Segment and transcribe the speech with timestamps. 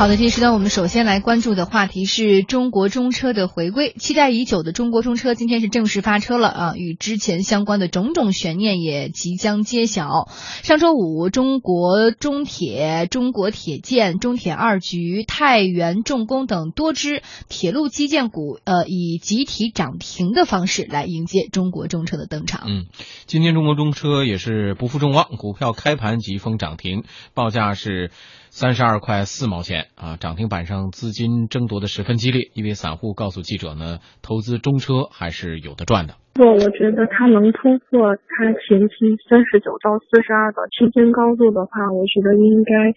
[0.00, 3.92] 好的，这时段我们首先来关注的话题是中国中车的回归。
[3.98, 6.72] 期待已久的中国中车今天是正式发车了啊！
[6.74, 10.30] 与之前相关的种种悬念也即将揭晓。
[10.62, 22.62] 上周五，中国中铁、中国铁建、中铁二局、太原重工等多支铁路基建股，呃，以集体涨停的方式来迎接中国中车的登场。
[22.66, 22.86] 嗯，
[23.26, 27.04] 今天中国中车也是不负众望，股票开盘即封涨停，
[27.34, 28.10] 报价是。
[28.52, 30.16] 三十二块四毛钱啊！
[30.16, 36.14] 涨停板上资金争夺的十分激烈，一位散户告诉记者呢，投资中车还是有的赚的。
[36.32, 38.94] 不，我觉得它能突破它前期
[39.28, 42.94] 三十九到四十二的区间高度的话，我觉得应该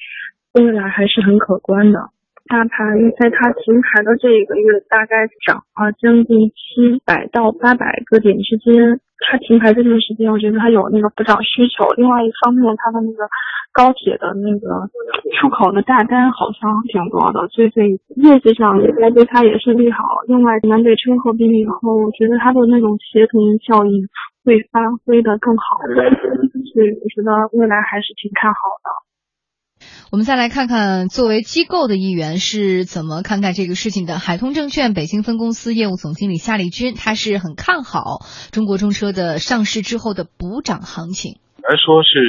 [0.54, 2.00] 未来还是很可观的。
[2.46, 9.00] 大盘在它停牌的这一个月，大概涨了将近七百到八百个点之间。
[9.26, 11.88] 它停牌这段时间，我觉得它有那个补涨需求。
[11.98, 13.28] 另外一方面，它的那个。
[13.74, 14.86] 高铁的那个
[15.34, 19.98] 出口的大单好像挺多的，最近业绩上应该对它也是利好。
[20.28, 24.06] 另外，南北车合并以后，我觉得它的那种协同效应
[24.46, 29.03] 会发挥的更好，所以我觉得未来还是挺看好的。
[30.14, 34.20] 我们再来看看作为机构的一员是怎么看待这个事情的。
[34.20, 41.40] 海通证券北京分公司业务总经理夏立军，他是很看好中国中车的上市之后的补涨行情。
[41.64, 42.22] 来说是。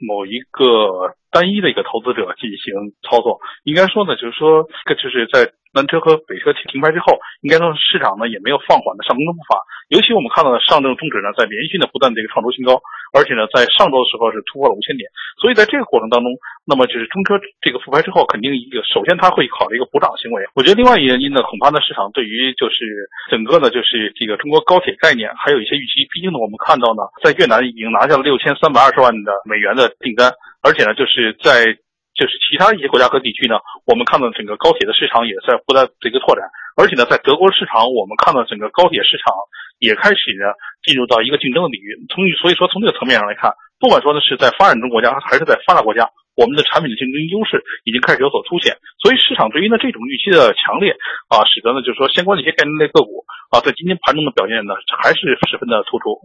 [0.00, 5.52] 某一个单一的一个投资者进行操作，应该说呢，就是说，就是在。
[5.72, 9.62] 南车和北车停停牌之后，应该说市场呢也没有放缓的上攻的步伐。
[9.90, 12.78] 尤其我们看到的上证综指呢，在连续的不断的一个创出新高，
[13.10, 15.10] 而且呢，在上周的时候是突破了五千点。
[15.38, 16.30] 所以在这个过程当中，
[16.62, 20.46] 那么就是中车这个复牌之后，肯定一个首先它会考虑一个补涨行为。
[20.54, 26.06] 我觉得另外一个原因呢，恐怕呢市场对于就是整个呢就是这个中国高铁概念还有一些预期。
[26.14, 30.30] 毕竟呢，我们看到呢，在越南已经拿下了六千三百二十万的美元的订单，
[30.62, 31.78] 而且呢就是在。
[32.20, 33.56] 就是其他一些国家和地区呢，
[33.88, 36.44] 我们看到整个高铁的市场也在不断这个拓展，
[36.76, 39.32] 而且呢，在德国市场，我们看到整个高铁市场
[39.80, 40.52] 也开始呢
[40.84, 41.96] 进入到一个竞争的领域。
[42.12, 48.76] 从所以说从这个层面上来看，不管说呢是在发展中国家还是在发达国家，我们的产品的竞争优势已经开始有所凸显。
[49.00, 50.92] 所以市场对于呢这种预期的强烈
[51.32, 56.20] 啊，使得呢就是说相关的一些概念类个股啊，在今天盘中的表现呢还是十分的突出。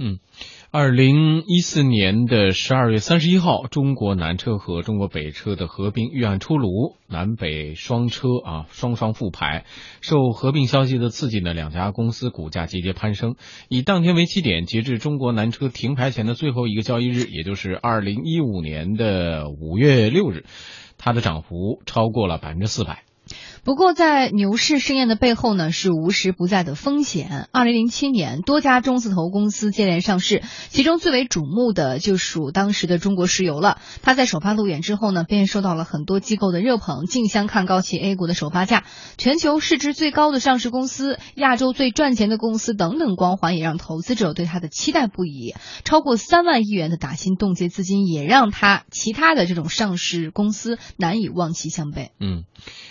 [0.00, 0.16] 嗯。
[0.76, 9.66] 二零一四年的十二月三十一号，中国南车和中国北车的合并预案出炉，南北双车啊双双复牌。
[10.00, 13.36] 受合并消息的刺激呢，两家公司股价节节攀升。
[13.68, 20.44] 以当天为起点，截至中国南车停牌前的最后一个交易日，也就是二零一五年的五月六日，
[20.98, 23.04] 它的涨幅超过了百分之四百。
[23.64, 27.48] 不过，在牛市盛宴的背后呢，是无时不在的风险。
[27.50, 33.78] 二零零七年，多家中字头公司接连上市，其中最为瞩目的就属当时的中国石油了。
[34.02, 38.84] 它在首发路演之后呢，便受到了很多机构的热捧，竞相看高其 A 股的首发价、
[39.16, 45.54] 全球市值最高的上市公司、亚洲最赚钱的公司等等光环，也让投资者对它的期待不已。
[45.84, 52.10] 超过三万亿元的打新冻结资金，也让它其他的这种上市公司难以望其项背。
[52.20, 52.44] 嗯。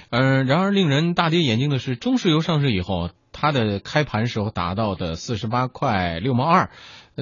[0.10, 6.70] 嗯，然而而令人大跌眼镜的是，中石油上市以后，它的开盘时候达到的四十八块六毛二。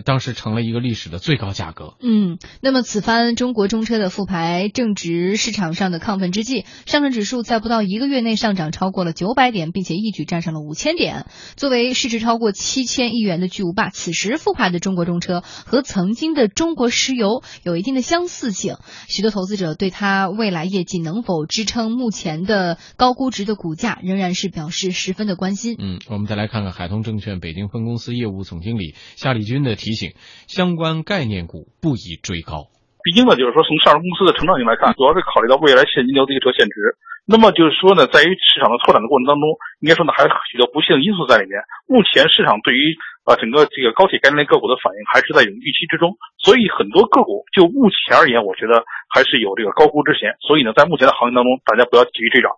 [0.06, 1.96] 当时成了一个历史的最高价格。
[2.02, 11.26] 嗯，那么此番中国中车的复牌正值市场上的亢奋之际，上证指数在不到一个月内上涨超过了九百点，并且一举站上了五千点。
[11.58, 18.78] 作为市值超过七千亿元的巨无霸，此时复牌的中国中车和曾经的中国石油有一定的相似性。
[19.10, 25.76] 许多投资者对它未来业绩能否支撑目前的高估值的股价，仍然是表示十分的关心。
[25.78, 29.76] 嗯，我们再来看看海通证券北京分公司业务总经理夏立军的。
[29.82, 30.14] 提醒
[30.46, 32.70] 相关概念股不宜追高。
[33.02, 36.94] 毕竟呢，就是说从上市公司的成长性来看，主要是考虑到未来现金流的一个折现值。
[37.26, 41.58] 那么就是说呢，在于市场的拓展的过程当中，应该说呢还有许多不确定因素在里面。
[41.90, 42.94] 目前市场对于
[43.26, 50.38] 啊整个这个高铁概念类个股的反应还是在有预期之中，所以很多个股就目前而言，我觉得还是有这个高估之嫌。
[50.46, 52.54] 所以呢，在目前的行情当中，大家不要急于追涨。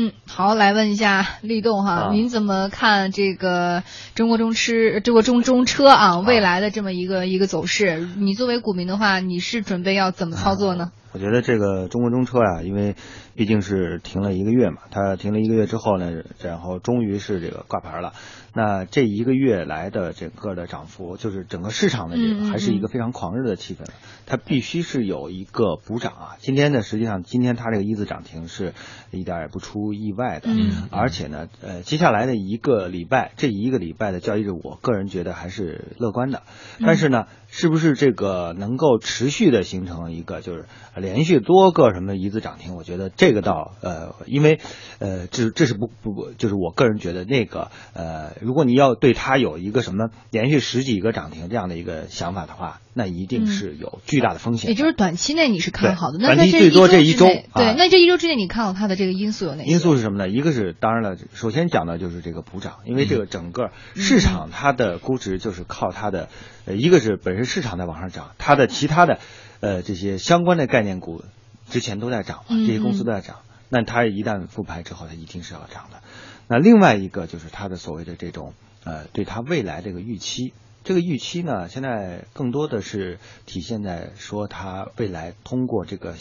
[0.00, 3.82] 嗯，好，来问一下立栋哈，您怎么看这个
[4.14, 8.08] 中国中吃中国中中车啊未来的这么一个一个走势？
[8.16, 10.92] 你作为股民的话，你是准备要怎么操作呢？
[11.12, 12.94] 我觉得这个中国中车呀，因为
[13.34, 18.12] 毕竟是停了一个月嘛，它停了一个月之后呢，然后终于是这个挂牌了。
[18.54, 23.84] 那这一个月来的整个的涨幅，就是整个市场的这个还是一个非常狂热的气氛，
[24.26, 26.36] 它必须是有一个补涨啊。
[26.40, 28.74] 今天呢，实际上今天它这个一字涨停是
[29.10, 30.50] 一点也不出意外的，
[30.90, 36.42] 而且呢，呃，接下来的一个礼拜，这一个礼拜的交易日，我个人觉得还是乐观的。
[36.84, 37.26] 但是呢。
[37.58, 42.76] 是不是这个能够持续的形成一个就是连续多个什么一字涨停？
[42.76, 44.60] 我觉得这个倒呃，因为
[45.00, 54.70] 呃，这这是不不不，就是我个人觉得那个呃，如果你要对它有一个什么连续十几个涨停这样的一个想法的话，那一定是有巨大的风险。
[54.70, 59.70] 也就是短期内你是看好的，那短期那最多这一周对，啊那这一周之内你看好它的这个因素有哪些？
[59.72, 60.28] 因素是什么呢？
[60.28, 66.28] 一个是当然了，首先讲的就是这个补涨，因为这个整个市场它的估值就是靠它的，
[66.66, 69.18] 呃，一个是本身市场在往上涨，它的其他的，
[69.58, 71.24] 呃，这些相关的概念股
[71.68, 76.00] 之前都在涨嘛，嗯这些公司都在涨，那它一旦复牌之后，它一定是要涨的。
[76.46, 78.54] 那另外一个就是它的所谓的这种，
[78.84, 80.52] 呃，对它未来这个预期。
[80.84, 86.14] 这个预期呢，现在更多的是体现在说它未来通过这个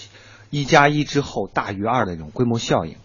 [0.50, 2.97] 一加一之后大于二的这种规模效应，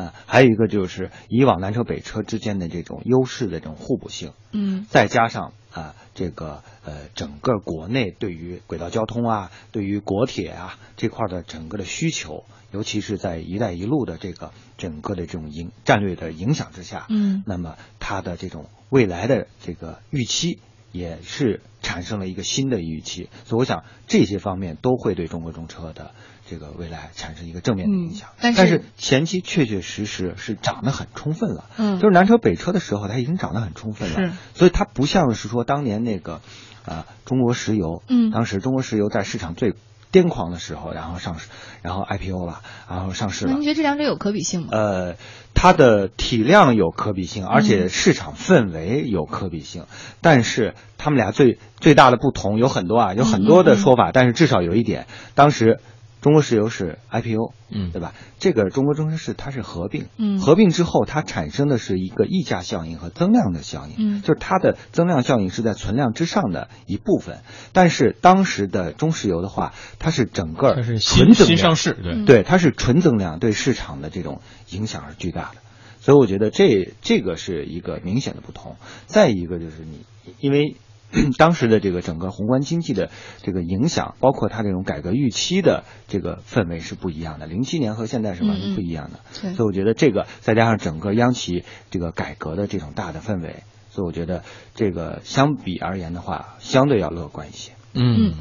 [0.00, 20.58] 啊，还有一个就是以往南车北车之间的这种优势的这种互补性，嗯再加上啊这个呃整个国内对于轨道交通啊，对于国铁啊这块的整个的需求，尤其是在“一带一路”的这个整个的这种影战略的影响之下，嗯那么它的这种未来的这个预期
[20.92, 26.12] 也是产生了一个新的预期，所以我想这些方面都会对中国中车的
[26.50, 28.30] 这个未来产生一个正面的影响。
[28.30, 36.40] 嗯但是但是前期确确实实是涨得很充分了，嗯就是南车北车的时候，它已经涨得很充分是了，所以它不像是说当年那个
[36.86, 39.74] 呃、中国石油，嗯当时中国石油在市场最
[40.10, 41.48] 癫狂的时候，然后上市，
[41.82, 43.64] 然后 IPO 了，然后上市了那您。
[43.64, 44.68] 觉得这两者有可比性吗？
[44.72, 45.14] 呃，
[45.54, 49.84] 它的体量有可比性，而嗯且市场氛围有可比性，
[50.20, 55.06] 但是他们俩最最大的不同有很多啊，有很多的说法，但是至少有一点，
[55.36, 55.78] 当时
[56.20, 57.90] 中国石油是 IPO，嗯。
[57.92, 58.12] 对吧？
[58.38, 60.38] 这个中国中石是它是合并，嗯。
[60.40, 64.22] 合并之后它产生的是一个溢价效应和增量的效应，嗯。
[64.22, 67.38] 就是它的增量效应是在存量之上的一部分，
[67.72, 72.24] 但是当时的中石油的话，它是整个它是新纯增量新上市，对，嗯。
[72.24, 74.40] 对，它是纯增量，对市场的这种
[74.70, 75.60] 影响是巨大的，
[76.00, 78.76] 所以我觉得这这个是一个明显的不同。
[79.06, 80.04] 再一个就是你，
[80.40, 80.76] 因为
[81.38, 83.10] 当时的这个整个宏观经济的
[83.42, 89.20] 这个影响，包括它这种改革预期的这个氛围是不一样的，零七年和现在是完全不一样的。
[89.40, 97.72] 对所以我觉得这个再加上整个央企这个改革的这种大的氛围，所以我觉得这个相比而言的话，相对要乐观一些。
[97.92, 98.34] 嗯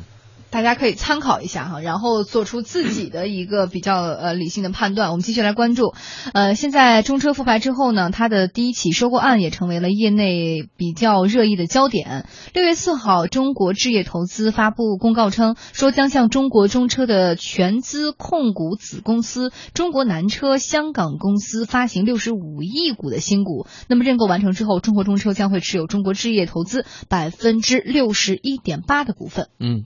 [0.52, 5.12] 大家可以参考一下哈，然后做出自己的一个比较呃理性的判断。
[5.12, 5.94] 我们继续来关注，
[6.34, 12.26] 呃，现在中车复牌之后呢，它的第一起收购案也成为了业内比较热议的焦点。
[12.54, 23.68] 六月四号，中国置业投资发布公告称，说将向中国中车的全资控股子公司中国南车香港公司发行六十五亿股的新股。
[23.88, 29.48] 那么认购完成之后，中国中车将会持有中国置业投资百分之六十一点八的股份。
[29.60, 29.84] 嗯，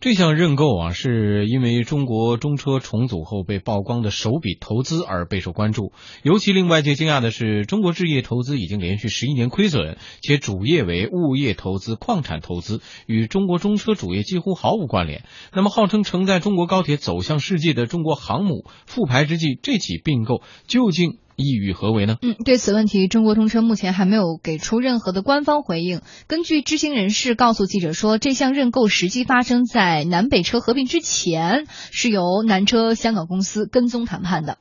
[0.00, 5.92] 这项认购啊，是因为中国中车重组后被曝光的首笔投资而备受关注。
[6.22, 15.24] 尤其令外界惊讶的是，中国置业投资已经连续十一年亏损，且主业为物业投资、矿产投资，与中国中车主业几乎毫无关联。
[15.52, 22.18] 那么，号称承载中国高铁走向世界的中国航母复牌之际，这起并购究竟意欲何为呢？
[22.22, 26.02] 嗯，对此问题，中国通车目前还没有给出任何的官方回应。
[26.26, 34.58] 根据知情人士告诉记者说，这项认购实际发生在南北车合并之前，是由南车香港公司跟踪谈判的。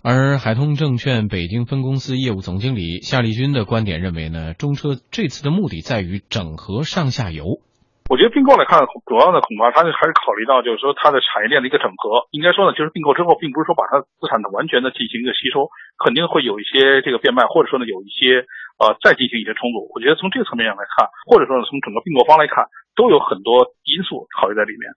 [0.00, 7.60] 而海通证券北京分公司业务总经理夏立军的观点认为呢，中车这次的目的在于整合上下游。
[8.08, 12.24] 我觉得并购来看，主要呢恐怕它还是考虑到，就是说它的产业链的一个整合。
[12.32, 15.68] 应该说呢，就是并购之后，并不是说把它资产的完全的进行一个吸收，
[16.00, 18.48] 肯定会有一些这个变卖，或者说呢有一些
[18.80, 19.92] 呃再进行一些重组。
[19.92, 22.64] 我觉得从这个层面上来看，或者说呢从整个并购方来看，
[22.96, 24.88] 都有很多因素考虑在里面。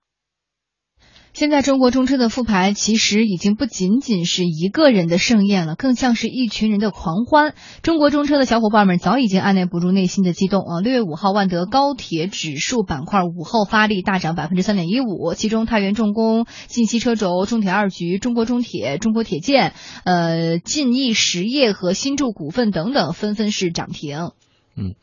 [1.33, 7.55] 现在中国中车的复牌其实已经不仅仅是一个人的盛宴了，更像是一群人的狂欢。
[7.81, 10.81] 中国中车的小伙伴们早已经按耐不住内心的激动啊！
[10.81, 19.73] 六月五号，万德高铁指数板块午后发力，大涨百分之三点一五，其中太原重工、晋西车轴、中铁二局、中国中铁、中国铁建、
[20.03, 24.31] 呃晋益实业和新筑股份等等纷纷是涨停。
[24.75, 24.95] 嗯，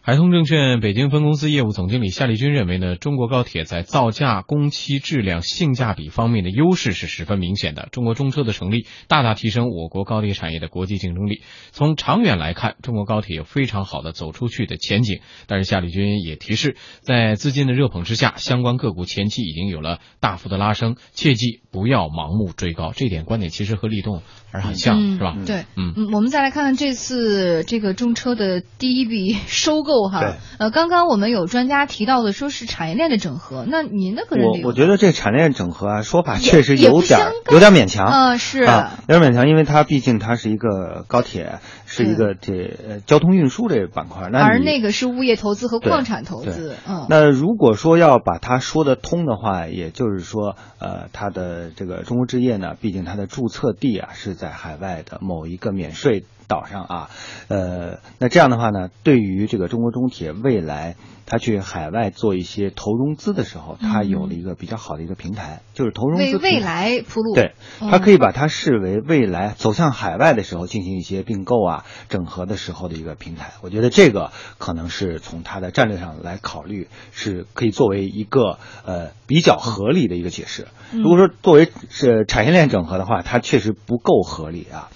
[0.00, 7.88] 海通证券北京分公司业务总经理夏立军认为呢，中国高铁在造价、工期、质量、性价比方面的优势是十分明显的。
[7.90, 11.42] 中国中车的成立，大大提升我国高铁产业的国际竞争力。
[11.72, 15.20] 从长远来看，中国高铁有非常好的走出去的前景。
[15.48, 22.92] 但是夏立军也提示，在资金的热捧之下，相关个股前期已经有了大幅的拉升，切记不要盲目追高。
[22.94, 24.22] 这点观点其实和立动
[24.52, 25.36] 还是很像，嗯是吧？
[25.44, 30.36] 对，嗯嗯，我们再来看看这次这个中车的第一笔笔收购哈。
[30.58, 33.64] 呃，刚刚我们有专家提到的，说是产业链的整合。
[33.66, 37.18] 那您的个人我我觉得这产业链整合啊，说法确实有点
[37.50, 38.06] 有点勉强。
[38.06, 44.28] 嗯，是啊，有点勉强，因为它毕竟它是一个高铁，是一个这交通运输这个板块。
[44.30, 46.76] 那而那个是物业投资和矿产投资。
[46.88, 47.06] 嗯。
[47.08, 56.24] 那如果说要把它说得通的话，也就是说，呃，它的这个中国置业呢，毕竟它的注册地啊是在海外的某一个免税。
[56.48, 57.10] 岛上啊，
[57.48, 67.34] 呃，那这样的话呢，对于这个中国中铁未来，它去海外做一些投融资的时候，它有了一个比较好的一个平台，就是投融资为未来铺路。
[67.34, 73.52] 对，它可以把它视为未来走向海外的时候进行一些并购啊、整合的时候的一个平台。
[73.60, 80.66] 我觉得这个可能是从它的战略上来考虑，是可以作为一个呃比较合理的一个解释。
[80.92, 84.88] 如果说作为是产业链整合的话，它确实不够合理啊。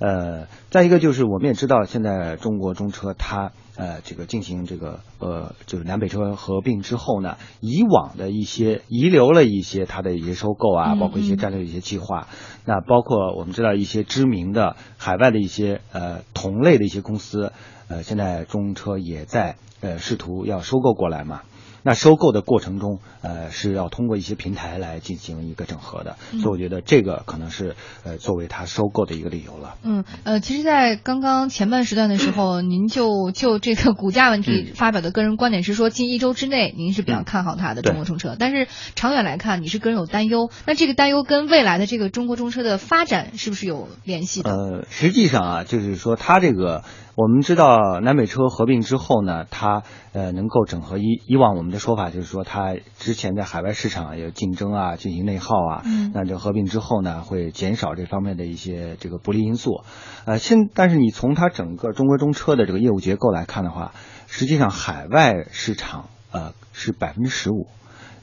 [0.00, 12.28] 呃，再一个就是我们也知道，现在中国中车它呃这个进行这个呃就是南北车合并之后呢，以往的一些遗留了一些它的一些收购啊，包括一些战略一些计划，
[12.64, 17.52] 那包括我们知道一些知名的海外的一些呃同类的一些公司，
[17.88, 21.42] 呃现在中车也在呃试图要收购过来嘛。
[21.82, 29.76] 那收购的过程中，呃，是要通过一些平台来进行一个整合的，所以我觉得这个可能是呃作为它收购的一个理由了。
[29.82, 40.50] 嗯，呃，其实，在刚刚前半时段的时候，您就就这个股价问题发表的个人观点是说，近一周之内您是比较看好它的中国中车，但是长远来看，你是个人有担忧。
[40.66, 44.50] 那这个担忧跟未来的这个中国中车的发展是不是有联系的？
[44.50, 46.84] 呃，实际上啊，就是说它这个。
[47.20, 49.82] 我们知道南北车合并之后呢，它
[50.14, 59.82] 呃能够整合以以往我们的说法就是说它之前在海外市场有竞争啊，进行内耗啊，嗯，那这合并之后呢会减少这方面的一些这个不利因素，
[60.24, 63.92] 呃，现但是你从它整个中国中车的这个业务结构来看的话，
[64.26, 67.66] 实际上海外市场呃是百分之十五，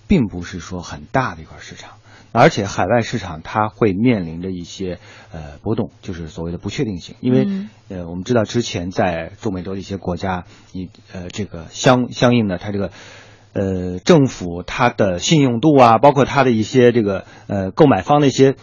[0.07, 1.91] 并不是说很大的一块市场。
[2.37, 4.99] 而且海外市场它会面临着一些
[5.31, 7.47] 呃波动，就是所谓的不确定性，因为
[7.89, 12.91] 呃我们知道之前在中美洲的一些国家，你呃这个相相应的它这个
[13.53, 18.55] 呃政府它的信用度啊，包括它的一些这个呃购买方的一些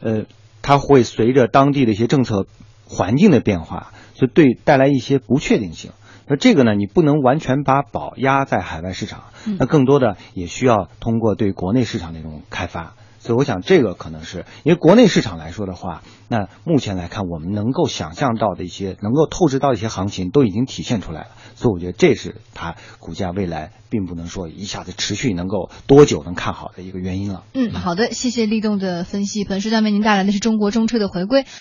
[0.00, 0.24] 呃，
[0.60, 2.46] 它会随着当地的一些政策
[2.84, 5.92] 环境的变化，就对带来一些不确定性。
[6.26, 9.24] 那这个呢，你不能完全把宝压在海外市场，
[9.58, 12.94] 那更多的也需要通过对国内市场的一种开发。
[13.20, 21.28] 所以我想，这个可能是因为国内市场来说的话，那目前来看，我们能够想象到的一些、能够透支到一些行情，都已经体现出来了。
[21.54, 27.44] 所以我觉得这是它股价未来并不能说一下子持续能够多久能看好的一个原因了。
[27.52, 29.44] 嗯，好的，谢谢立栋的分析。
[29.44, 31.44] 本时段为您带来的是中国中车的回归。